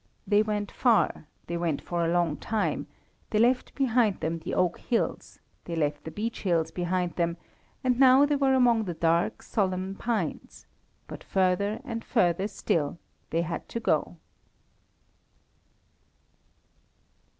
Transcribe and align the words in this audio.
They 0.25 0.41
went 0.41 0.71
far, 0.71 1.27
they 1.45 1.57
went 1.57 1.79
for 1.79 2.03
a 2.03 2.11
long 2.11 2.35
time, 2.35 2.87
they 3.29 3.37
left 3.37 3.75
behind 3.75 4.19
them 4.19 4.39
the 4.39 4.55
oak 4.55 4.79
hills, 4.79 5.37
they 5.65 5.75
left 5.75 6.05
the 6.05 6.09
beech 6.09 6.41
hills 6.41 6.71
behind 6.71 7.17
them, 7.17 7.37
and 7.83 7.99
now 7.99 8.25
they 8.25 8.35
were 8.35 8.55
among 8.55 8.85
the 8.85 8.95
dark, 8.95 9.43
solemn 9.43 9.93
pines, 9.93 10.65
but 11.05 11.23
further 11.23 11.81
and 11.85 12.03
further 12.03 12.47
still 12.47 12.97
they 13.29 13.43
had 13.43 13.69
to 13.69 13.79
go. 13.79 14.17